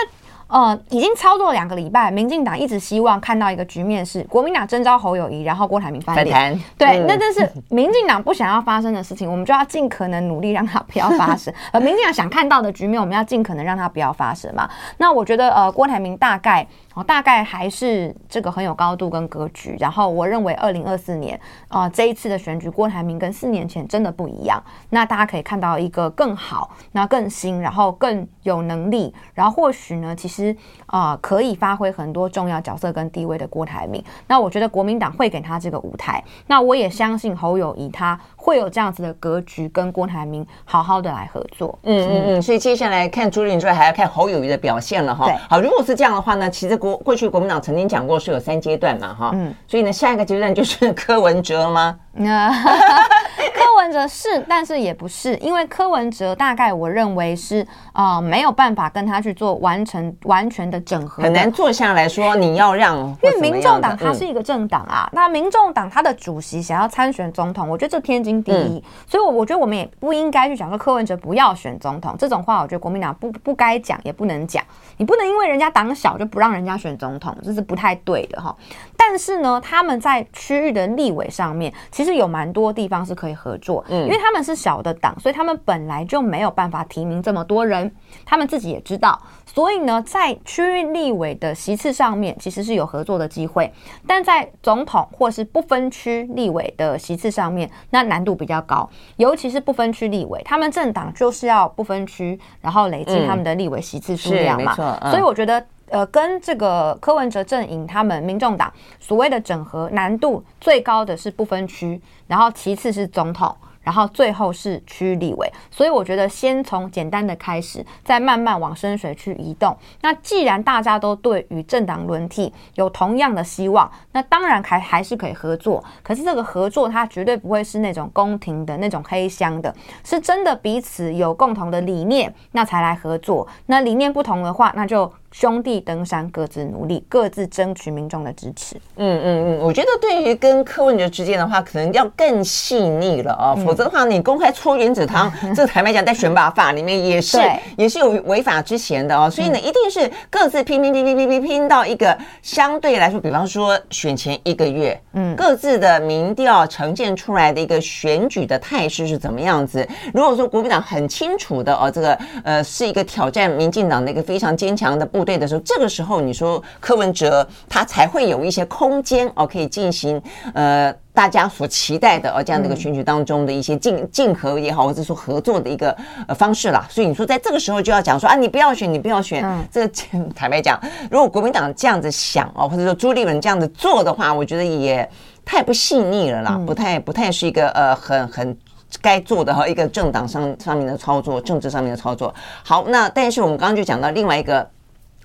[0.51, 6.29] 呃，已经操作了两个礼拜，民进党一直希望看到一个局面是国民党征召侯友谊，然后郭台铭翻脸。
[6.29, 11.53] 谈对，嗯、那这是民进党不想要发生的事情，我们就要尽可能努力让它不要发生。
[11.71, 14.69] 而民进党想看到的局面，我们要尽可能让它不要发生嘛。
[14.97, 16.67] 那我觉得，呃，郭台铭大概。
[16.93, 19.77] 哦，大概还是这个很有高度跟格局。
[19.79, 24.61] 然后我认为，二零二四年啊、呃，这一次的选举，郭台铭跟四年前真的不一样。
[24.89, 30.53] 那大家可以看到一个更好、那更新，然后更有能力，然后或许呢，其实
[30.87, 34.03] 啊、呃，可以发挥很多重要角色跟地位的郭台铭。
[34.27, 36.21] 那我觉得国民党会给他这个舞台。
[36.47, 41.79] 那我也相信侯友谊他会有这样子的格局，跟郭台铭好好的来合作。
[41.83, 42.41] 嗯嗯嗯。
[42.41, 45.25] 所以接下来看朱立伦之外，还要看侯友谊的表现了哈。
[45.25, 45.35] 对。
[45.49, 46.80] 好，如果是这样的话呢，其实。
[46.81, 51.99] 国过去国民党曾经讲过是有三阶段嘛，哈，嗯，所以呢，下一个阶段就是柯文哲吗？
[52.21, 74.61] 那柯文哲是，但是也不是，因为柯文哲大概我认为是啊、呃，没有办法跟他去做完成完全的整合的，很难坐下来说你要让，因为民众党它是一个政党啊，嗯、那民众党它的主席想要参选总统，我觉得这天经地义，嗯、所以我我觉得我们也不应该去讲说柯文哲不要选总统这种话，我觉得国民党不不该讲，也不能讲，
[74.97, 78.53] 你不能因为人家党小就不让人家选总统，这是不太对的哈。
[78.97, 81.71] 但是呢，他们在区域的立委上面。
[82.00, 87.93] 其实有蛮多地方是可以合作，嗯，因为他们是小的党，所以他们本来就没有办法提名这么多人，
[88.25, 93.71] 他们自己也知道，所以呢，在区域立委的席次上面，其实是有合作的机会，
[94.07, 104.73] 但在总统或是不分区立委的席次上面，那难度比较高，尤其是不分区立委，他们政党就是要不分区，然后累积他们的立委席次数量嘛，
[105.09, 105.65] 所以我觉得。
[105.91, 113.55] 呃，跟这个柯文哲阵营，他们民众党所谓的整合难度最高的是不分区，然后其次是总统。
[113.83, 119.75] 然后最后是区立委，所以我觉得先从简单的开始，再慢慢往深水去移动。
[120.01, 125.83] 那既然大家都对于政党轮替有同样的希望，那当然还还是可以合作。
[126.03, 133.47] 可是这个合作它绝对不会是那种宫廷的那种黑箱的，是真的彼此有共同的理念，那才来合作。
[133.65, 138.75] 那理念不同的话，那就兄弟登山各自努力，各自争取民众的支持。
[138.97, 143.55] 嗯嗯嗯，我觉得对于跟柯文哲之间的话，可能要更细腻了啊、哦。
[143.57, 147.37] 嗯否则的话，你公开搓原子汤， 这个坦白讲，在选拔法里面也是
[147.77, 149.29] 也是有违法之嫌的哦。
[149.29, 159.87] 所以呢，一定是各自拼拼拼拼拼拼拼到一个相对来说，比方说选前一个月，嗯，各自的民调呈现出来的一个选举的态势是怎么样子？
[160.13, 170.21] 如果说国民党很清楚的哦，这个呃是一个挑战民进党的一个非常坚强的部队的时候，这个时候你说柯文哲他才会有一些空间哦，可以进行
[170.53, 170.93] 呃。
[171.13, 175.93] 大家所期待的哦这样的一个选举当中的一些竞竞合也好，或者说合作的一个
[176.25, 176.87] 呃方式啦。
[176.89, 179.45] 所以你说在这个时候就要讲说啊，你不要选，你不要选。
[179.69, 179.93] 这个
[180.33, 180.79] 坦白讲，
[181.11, 185.07] 如果国民党这样子想哦，或者说朱立伦这样子做的话，我觉得也
[185.43, 188.57] 太不细腻了啦，不太不太是一个呃很很
[189.01, 192.33] 该做的哈一个政党上上面的操作，政治上面的操作。
[192.63, 194.65] 好，那但是我们刚刚就讲到另外一个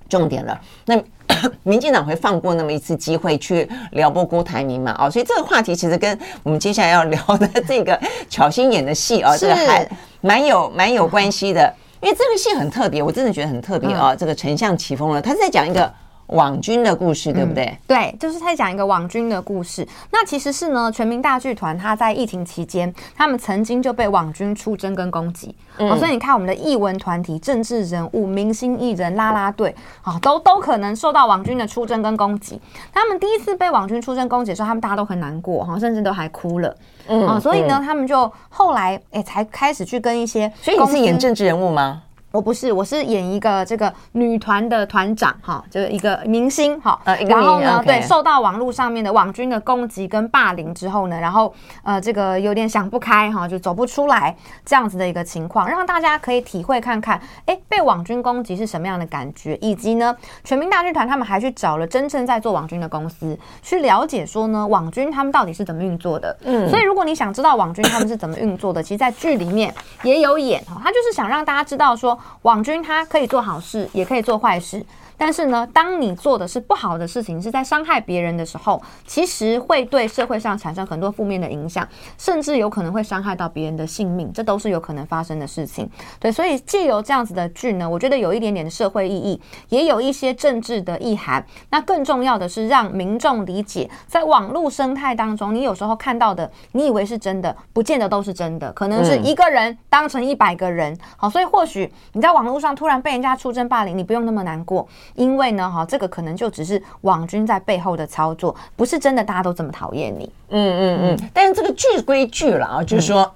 [0.09, 1.03] 重点了，那。
[1.65, 4.97] 民进党会放过那么一次机会去撩拨郭台铭嘛？
[4.99, 9.87] 哦，所以这个话题其实跟我们接下来要聊的这个巧心演的戏啊，这个还
[10.21, 11.75] 蛮有蛮有关系的。
[12.01, 14.15] 因为这个戏很特别，我真的觉得很特别啊。
[14.15, 15.93] 这个丞相起风了，他是在讲一个。
[16.29, 17.65] 网军的故事，对不对？
[17.67, 19.87] 嗯、对，就是在讲一个网军的故事。
[20.11, 25.55] 那其实是呢，全民大剧团他在疫情期间，他们曾经就被网军出征跟攻击。
[25.79, 32.61] 嗯、哦，所以你看，我们的艺文团体、政治人物、明星艺人、啦啦队啊，都都可能受到网军的出征跟攻击。
[32.93, 36.75] 他们第一次被网军出征攻击的时候，他们大家都很难过哈，甚至都还哭了。
[37.09, 42.03] 嗯，啊，所以呢，嗯、他们就后来哎、欸，才开始去跟一些，所以你是演政治人物吗？
[42.37, 47.01] 我不是，我是演一个这个女团的团长哈，就是一个明星哈。
[47.05, 66.37] 呃，然后呢，对，受到网络上面的网军的攻击跟霸凌之后呢，然后呃，这个有点想不开哈，就走不出来这样子的一个情况，让大家可以体会看看，哎，被网军攻击是什么样的感觉，以及呢，全民大剧团他们还去找了真正在做网军的公司去了解说呢，网军他们到底是怎么运作的。
[66.45, 72.19] 嗯，所以如果你想知道网军他们是怎么运作的，其实，在剧里面也有演哈，他就是想让大家知道说。
[72.43, 74.85] 网军他可以做好事，也可以做坏事。
[75.17, 81.87] 但是呢，当你做的是不好的事情，是在伤害别人的时候，其实会对社会上产生很多负面的影响，
[82.19, 85.89] 甚至有可能会伤害到别人的性命，这都是有可能发生的事情。
[86.21, 91.45] 对，所以借由这样子的剧呢，我觉得有一点点的社会意义，也有一些政治的意涵。
[91.71, 100.97] 那更重要的是让民众理解，在网络生态当中，你有时候看到的，你以为是真的，不见得都是真的，可能是一个人当成一百个人。
[101.17, 104.87] 好，所以或许你在网络上突然被人家出征霸凌，你不用那么难过。
[105.15, 110.31] 因为呢，哈，这个可能就只是网军在背后的操作，不是真的大家都这么讨厌你。
[110.51, 111.31] 嗯嗯嗯。
[111.33, 113.31] 但是这个剧归剧了啊，就是说，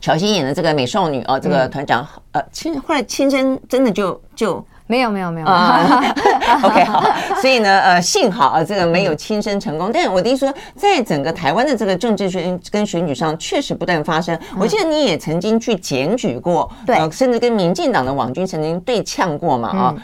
[0.00, 6.04] 乔欣演的这个美少女哦，这个团长，呃，亲后来亲生真的就就没有没有没有啊。
[6.62, 7.02] OK 好，
[7.40, 9.90] 所以呢，呃，幸好啊，这个没有亲生成功。
[9.92, 14.38] 但是我的意思说，在整个台湾的这个政治选跟选举上，确实不断发生。
[14.58, 19.94] 我记得你也曾经去检举过，对，甚至跟民进党的网军曾经对呛过嘛，啊。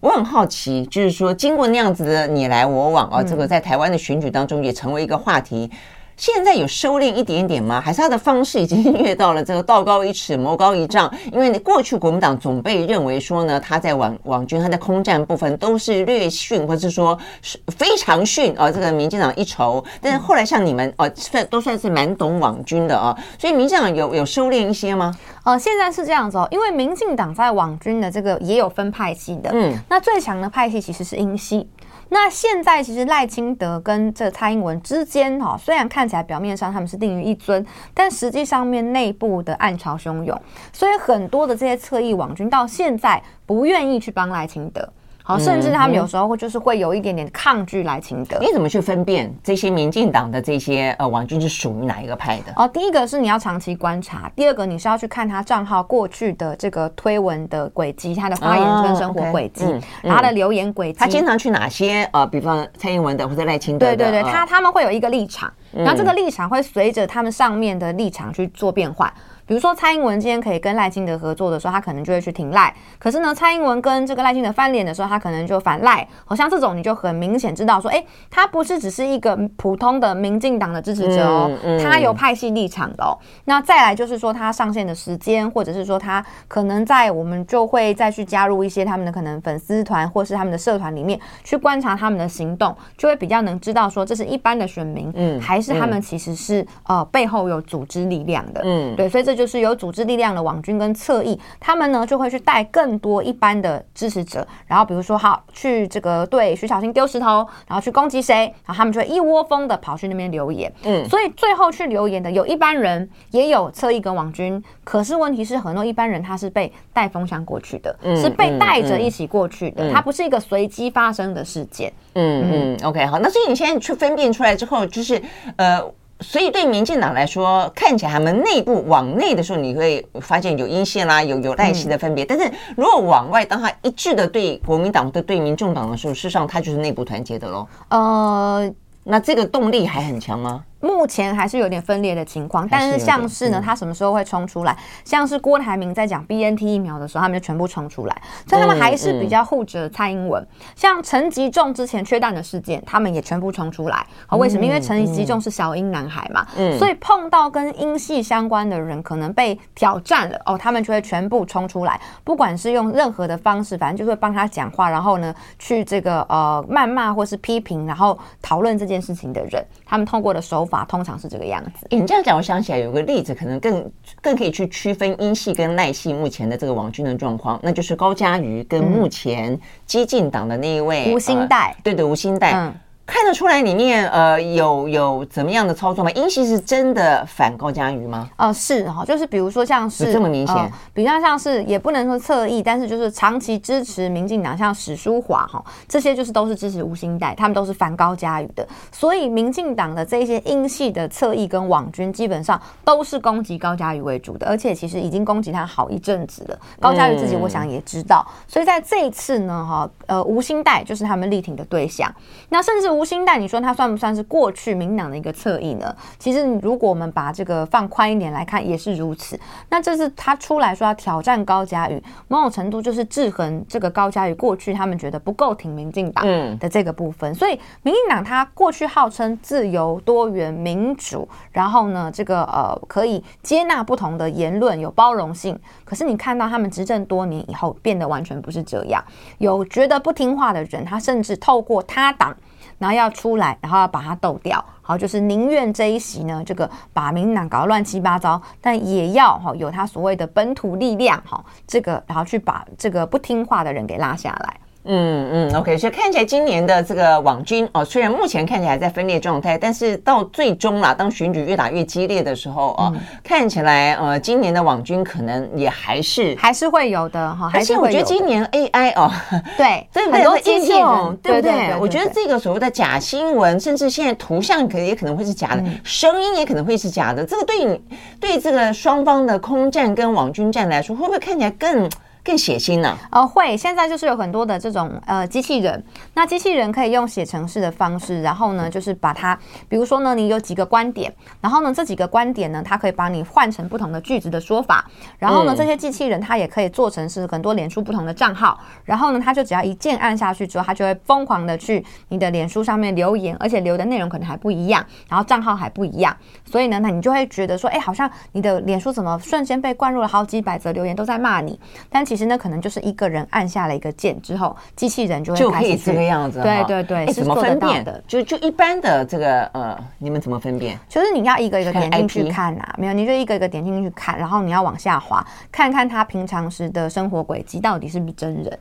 [0.00, 5.68] 我很好奇，就是说，经过那样子的你来我往啊，这个在台湾的选举当中也成为一个话题。
[6.18, 7.80] 现在有收敛一点点吗？
[7.80, 11.08] 还是他的方式已经越到了这个道高一尺，魔高一丈？
[11.32, 18.68] 因为你过去国民党总被认为说呢，他在网网军、他在空战部分都是略逊，或者是说是非常逊啊。
[18.68, 23.16] 这个民进党一筹，但是后来像你们哦，算都算是蛮懂网军的啊。
[23.38, 25.16] 所以民进党有有收敛一些吗？
[25.44, 31.68] 呃，现在是这样子哦，因为民进党在网军的这个也有分派系的，嗯，那最强的派系其实是英系。
[32.10, 40.40] 那现在其实赖清德跟这蔡英文之间哈，虽然看起来表面上他们是定于一尊，但实际上面内部的暗潮汹涌，
[40.72, 44.92] 所以很多的这些侧翼网军到现在不愿意去帮赖清德。
[45.28, 48.38] 好，甚至他们有时候会就是会有一点点抗拒赖清德。
[48.40, 52.52] 你怎么去分辨这些民进党的这些呃网军是属于哪一个派的？
[52.56, 59.66] 哦，第一个是你要长期观察，第二个你是要去看他账号过去的这个推文的轨迹，他的发言跟生活轨迹，
[60.02, 63.96] 他的留言轨迹，他经常去哪些呃，比方蔡英文的或者赖清德的？
[63.96, 69.12] 对对对，他他们会有一个立场，然后这个立场会随着他们上面的立场去做变化。
[69.48, 72.72] 比如说蔡英文今天可以跟赖清德合作的时候，他可能就会去挺赖。
[72.98, 76.06] 可是呢，蔡英文跟这个赖清德翻脸的时候，他可能就反赖。
[76.26, 81.50] 好像这种你就很明显知道说，哎，他不是只是一个普通的民进党的支持者哦，
[81.82, 83.16] 他有派系立场的哦。
[83.46, 99.37] 那再来就是说，他上线的时间，或者是说他可能在我们就会再去加入一些他们的可能粉丝团或是他们的社团里面去观察他们的行动，就会比较能知道说这是一般的选民，嗯，还是他们其实是呃背后有组织力量的，嗯，对，所以这。
[99.38, 110.72] 就是有组织力量的网军跟侧翼，他们呢就会去带更多一般的支持者，然后比如说好去这个对徐小新丢石头，然后去攻击谁，然后他们就会一窝蜂的跑去那边留言。
[110.82, 114.60] 嗯，所以最后去留言的有一般人，也有侧翼跟网军。
[114.82, 121.92] 可是问题是，很多一般人他是被带风向过去的，嗯、是被带着一起过去的，他、嗯、不是一个随机发生的事件。
[122.14, 125.22] 嗯嗯，嗯，OK，好，那所以你现在去分辨出来之后，就是
[125.56, 125.80] 呃。
[126.20, 132.24] 所以对民进党来说，看起来他们内部往内的时候，你会发现有阴线啦，有有赖系的分别。
[132.24, 137.66] 但是如果往外，当他一致的对国民党的对民众党的时候，事实上他就是内部团结的喽。
[137.90, 138.68] 呃，
[139.04, 140.64] 那这个动力还很强吗？
[140.80, 144.76] 目前还是有点分裂的情况，但是像是呢，他什么时候会冲出来？
[145.04, 150.46] 像是郭台铭在讲 BNT 疫苗的时候，他们就全部冲出来，所以他们还是比较护着蔡英文。
[150.76, 154.06] 像陈吉仲之前缺蛋的事件，他们也全部冲出来。
[154.26, 154.64] 好，为什么？
[154.64, 156.46] 因为陈吉仲是小英男孩嘛，
[156.78, 170.84] 所以碰到跟英系相关的人可能被挑战了哦，他们就会全部冲出来，不管是用任何的方式，反正就会帮他讲话，然后呢，去这个呃谩骂或是批评，然后讨论这件事情的人，他们通过的手法。
[170.84, 171.86] 通常是这个样子。
[171.90, 181.74] 你这样讲，我想起来有个例子，可能更更可以去区分英系跟赖系目前的这个网军的状况，那就是高嘉瑜跟目前激进党的那一位吴兴代。
[181.82, 182.52] 对对，吴兴代。
[182.54, 182.74] 嗯
[183.08, 186.10] 看得出来里面呃有有怎么样的操作吗？
[186.10, 188.28] 英系是真的反高嘉瑜吗？
[188.36, 198.68] 呃，是哈，就是比如说像是这么明显、呃，比较像是也不能说侧翼，但是就是长期支持民进党，像史书华哈，这些就是都是支持吴兴代，他们都是反高嘉瑜的。
[198.92, 206.58] 所以民进党的这些英系的侧翼跟网军，基本上都是攻击高嘉瑜为主的，而且其实已经攻击他好一阵子了。
[206.78, 212.12] 高嘉瑜自己我想也知道，嗯、所以在这一次呢，哈，呃，吴欣岱就是他们力挺的对象，
[212.48, 212.88] 那甚至。
[212.88, 215.94] 吴欣岱，你说他算不算是过去民党的一个侧翼呢？
[216.18, 219.38] 其实，如果我们把这个放宽一点来看，也是如此。
[219.68, 226.24] 那这是他出来说要挑战高嘉瑜，某种程度就是制衡这个高嘉瑜过去他们觉得不够挺民进党
[226.58, 227.32] 的这个部分。
[227.34, 235.58] 所以，民进党他过去号称自由、多元、民主，然后呢，这个呃可以接纳不同的言论，有包容性。
[235.84, 239.04] 可是你看到他们执政多年以后，变得完全不是这样。
[239.36, 242.36] 有觉得不听话的人，他甚至透过他党。
[242.78, 254.60] 然后要出来，然后要把他斗掉，好，就是宁愿这一席呢，这个把民党搞乱七八糟，但也要哈有他所谓的本土力量哈，这个然后去把这个不听话的人给拉下来。
[254.90, 267.50] 嗯嗯，OK，所以看起来今年的这个网军哦，虽然目前看起来在分裂状态，但是到最终啦，当选举越打越激烈的时候哦，嗯、看起来呃，今年的网军可能也还是还是会有的哈。
[267.52, 269.12] 而且我觉得今年 AI 哦，
[269.58, 271.76] 对，很多机器人，对不对？
[271.78, 277.26] 我觉得这个所谓的假新闻，甚至现在图像可也可能会是假的，嗯、声音也可能会是假的。
[277.26, 277.78] 这个对你
[278.18, 281.86] 对这个双方的空战跟网军战来说，会不会看起来更？
[282.28, 282.94] 更血腥呢？
[283.10, 283.56] 呃，会。
[283.56, 289.34] 现在就是有很多的这种呃机器人，那机器人可以用写程式的方式，然后呢，就是把它，
[289.66, 291.10] 比如说呢，你有几个观点，
[291.40, 294.84] 然后呢，这几个观点呢，它可以把你换成不同的句子的说法，
[295.18, 306.14] 然后呢，这些机器人它也可以做成是很多脸书不同的账号，然后呢，它就只要一键按下去之后，它就会疯狂的去你的脸书上面留言，而且留的内容可能还不一样，然后账号还不一样，
[306.44, 311.58] 所以呢，那你就会觉得说，哎，好像你的脸书怎么瞬间被灌入了好几百则留言都在骂你，
[311.88, 312.18] 但其实。
[312.18, 316.42] 其实呢，可能就是一个人按下了一个键之后，机器人就会就可以这个样子。
[316.42, 318.02] 对对对，怎么分辨的？
[318.08, 320.76] 就就一般的这个呃，你们怎么分辨？
[320.88, 328.58] 就是你要一个一个点进去看呐、啊，没有，你就一个一个点进去看，然后你要往下滑，看看他平常时的生活轨迹到底是不是真人。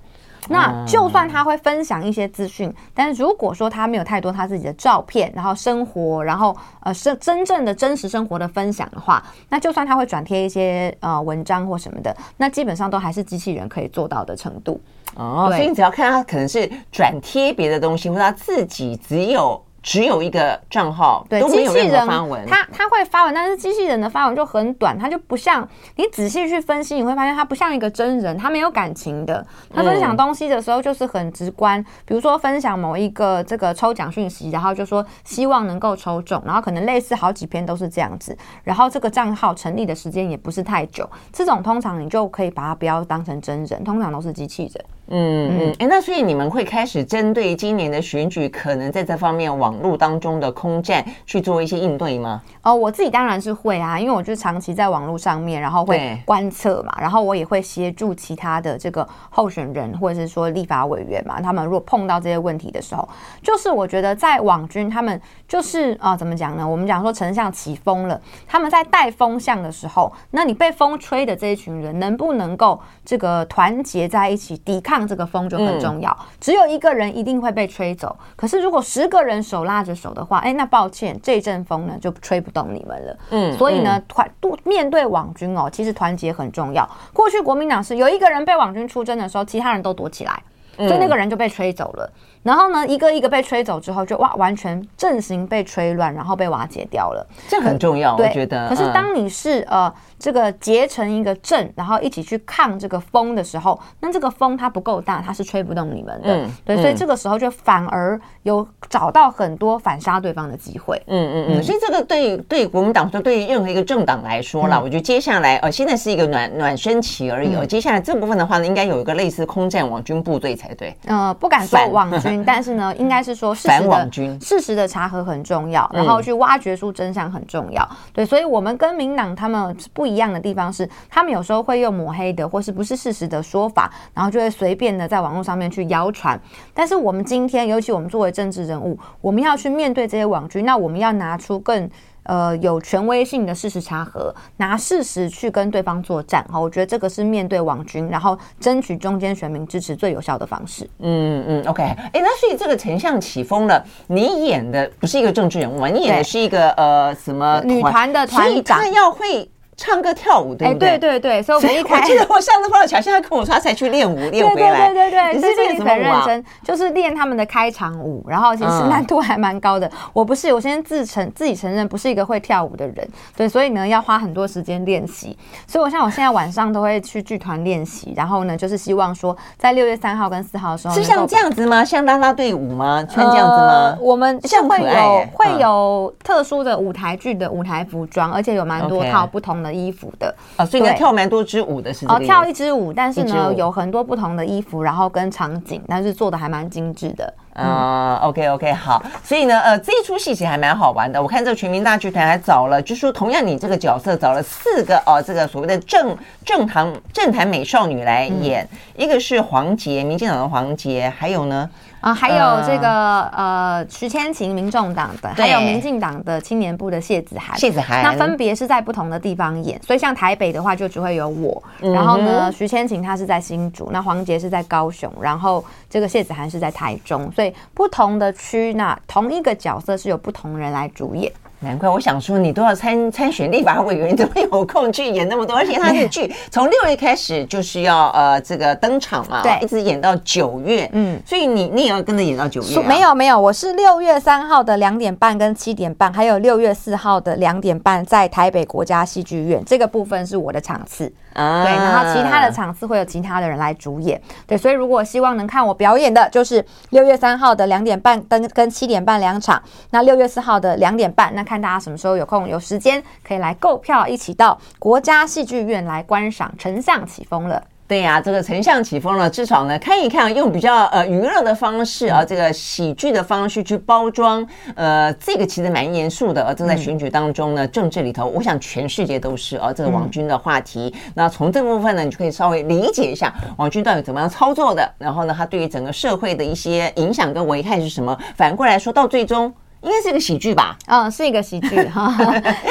[0.50, 14.80] 那就算他会分享一些资讯，但是如果说他没有太多他自己的照片，然后生活，然后呃是真正的真实生活的分享的话，那就算他会转贴一些呃文章或什么的，那基本上都还是机器人可以做到的程度。
[15.16, 19.62] 哦，所以你只要看他可能是转贴别的东西，或者他自己只有。
[19.88, 22.46] 只有一个账号，对，机器人发文。
[22.46, 25.66] 他他会发文，但是机器人的发文就很短，他就不像
[25.96, 29.48] 你仔细去分析，你会发现他不像一个真人，他没有感情的。
[29.74, 44.86] 他分享东西的时候就是很直观，比如说分享某一个这个抽奖讯息，然后就说希望能够抽中，然后可能类似好几篇都是这样子，然后这个账号成立的时间也不是太久，这种通常你就可以把它不要当成真人，通常都是机器人。
[45.10, 52.42] 嗯嗯，哎，那所以你们会开始针对今年的选举，可能在这方面网络当中的空战去做一些应对吗？
[52.62, 63.08] 哦，我自己当然是会啊，因为我就长期在网络上面，然后会观测嘛，然后我也会协助其他的这个候选人或者是说立法委员嘛，他们如果碰到这些问题的时候，
[63.42, 66.68] 就是我觉得在网军他们就是啊，怎么讲呢？
[66.68, 74.97] 我们讲说丞相起风了，他们在带风向的时候，那你被风吹的这一群人能不能够这个团结在一起抵抗？
[75.06, 78.16] 这个风就很重要，只有一个人一定会被吹走。
[78.38, 83.18] 可是如果十个人手拉着手的话，哎，那抱歉，这阵风呢就吹不动你们了。
[83.32, 84.30] 嗯，所以呢，团
[84.64, 86.90] 面对网军哦，其实团结很重要。
[87.12, 90.42] 过去国民党是有一个人被网军出征的时候，其他人都躲起来，
[90.78, 92.10] 所以那个人就被吹走了。
[92.44, 97.28] 然后呢，一个一个被吹走之后，就哇，完全阵型被吹乱，然后被瓦解掉了。
[97.50, 98.70] 这很重要，对我觉得。
[98.70, 99.94] 可是当你是呃。
[100.20, 106.36] 这个结成一个阵，然后一起去抗这个风的时候，那这个风它不够大，它是吹不动你们的。
[106.36, 111.00] 嗯，对，所以这个时候就反而有找到很多反杀对方的机会。
[111.06, 111.64] 嗯嗯嗯。
[111.64, 117.56] 所以这个对对国民党说，对于任何一个政党来说啦，我觉得接下来呃，现在是一个暖暖身期而已。
[117.56, 120.98] 哦，接下来这部分的话呢，应该有一个类似空战网军部队才对。
[121.06, 127.88] 呃，不敢说网军，但是呢，应该是说事实的网军，事实的查核很重要，然后去挖掘出真相很重要。
[128.12, 130.07] 对，所以我们跟民党他们不。
[130.08, 136.40] 不一样的地方是，他们有时候会用抹黑的或是不是事实的说法，然后就会随便的在网络上面去谣传。
[136.74, 141.90] 但是我们今天，尤其我们作为政治人物，我们要去面对这些网军，那我们要拿出更
[142.24, 146.58] 呃有权威性的事实查核，拿事实去跟对方作战哈。
[146.58, 150.90] 我觉得这个是面对网军，然后争取中间选民支持最有效的方式。
[151.00, 159.50] 嗯嗯，OK，哎，那所以这个丞相起风了，你演的不是一个政治人物，你演的是一个呃什么女团的团长，他要会。
[159.78, 160.90] 唱歌跳舞对不对？
[160.90, 164.90] 哎，对对对，所以我们一开始，我记得我上次碰到巧芯，他跟我说他才去练舞 练回来。
[164.92, 166.26] 对对对对，你是练什么舞啊？
[166.64, 169.90] 就是练他们的开场舞，然后其实难度还蛮高的。
[170.14, 175.38] 我不是，我先自承自己承认不是一个会跳舞的人，对，所以呢要花很多时间练习。
[175.68, 181.86] 所以我像我现在晚上都会去剧团练习，然后呢就是希望说在六月三号跟四号的时候，是像这样子吗？
[181.86, 183.06] 像啦啦队舞吗？
[183.08, 183.98] 穿这样子吗？
[184.02, 190.34] 我们像会有会有特殊的舞台剧的舞台服装，而且有蛮多套不同的衣服的。
[190.56, 197.34] 啊，所以你跳蛮多支舞的是哦，跳一支舞，但是呢有很多不同的衣服，然后跟场景，但是做的还蛮精致的。
[197.54, 201.20] 啊、嗯 uh,，OK OK，好，所以呢，呃，这一出戏其实还蛮好玩的。
[201.20, 206.16] 我看这个全民大剧团还找了，就是说同样你这个角色找了四个哦，这个所谓的正
[206.46, 211.68] 正堂政坛美少女来演，嗯、一个是黄杰，民进党的黄杰，还有呢。
[212.08, 231.30] 啊，还有这个呃，徐千晴，民众党的，还有民进党的青年部的谢子涵，谢子涵，那分别是在不同的地方演，所以像台北的话，就只会有我，然后呢，徐千晴她是在新竹，那黄杰是在高雄，然后这个谢子涵是在台中，所以不同的区，那同一个角色是由不同人来主演。
[231.60, 235.56] 难怪我想说，你都要参参选立法委员，怎么有空去演那么多？
[235.56, 242.80] 而且他的剧从六月开始就是要呃这个登场嘛，对，一直演到九月，嗯，所以你你也要跟着演到九月？
[242.84, 251.12] 没有没有，我是六月三号的两点半跟七点半，还有六月四号的两点半在台北国家戏剧院，这个部分是我的场次。
[251.34, 267.56] 啊，对，然后其他的场次会有其他的人来主演，对，所以如果希望能看我表演的，就是六月三号的两点半跟跟七点半两场，那六月四号的两点半，那看大家什么时候有空有时间可以来购票，一起到国家戏剧院来观赏《丞相起风了》。
[267.88, 274.46] 对呀、啊，这个丞相起风了，至少呢看一看，用比较呃娱乐的方式啊，这个喜剧的方式去包装，
[274.76, 276.44] 呃，这个其实蛮严肃的。
[276.44, 280.94] 而正在选举当中呢，政治里头，我想全世界都是啊，这个网军的话题。
[281.16, 288.18] 那从这部分呢，你就可以稍微理解一下网军到底怎么样操作的，然后呢，他对于整个社会的一些影响跟危害是什么。
[288.36, 289.54] 反过来说到最终。
[289.82, 290.78] 应该是一个喜剧吧？
[290.88, 292.12] 嗯，是一个喜剧 哈，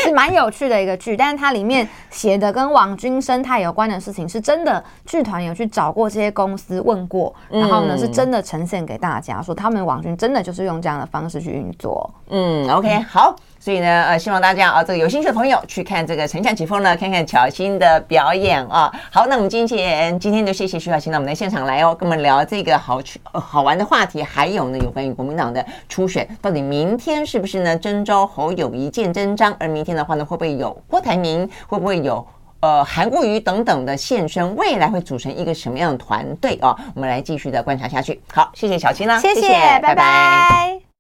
[0.03, 1.17] 是蛮有趣的一个剧。
[1.17, 12.11] 但是它里面写的跟网军生态有关的事情，是真的剧团有去找过这些公司问过，然后呢是真的呈现给大家，说他们网军真的就是用这样的方式去运作。
[12.29, 13.37] 嗯，OK，好。
[13.67, 18.89] 所以呢，呃，希望大家啊，这个有兴趣的朋友去看这个《城墙起风》呢，看看巧芯的表演啊。
[19.11, 29.53] 好，那我们今天今天就谢谢徐巧芯到我们的现场来哦，跟我们聊这个好趣、呃、好玩的话题，还有呢，有关于国民党的初选，到底明天是不是呢征召侯友一见真章？
[29.59, 31.51] 而明天的话呢，会不会有郭台铭？
[31.67, 32.25] 会不会有
[32.61, 34.55] 呃韩国瑜等等的现身？
[34.55, 36.73] 未来会组成一个什么样的团队啊？
[36.95, 38.23] 我们来继续的观察下去。
[38.33, 39.83] 好，谢谢小青啦，谢谢，拜拜。
[39.83, 40.96] 拜拜。